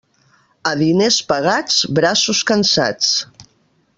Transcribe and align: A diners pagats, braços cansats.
A 0.69 0.71
diners 0.79 1.19
pagats, 1.33 1.77
braços 2.01 2.41
cansats. 2.53 3.15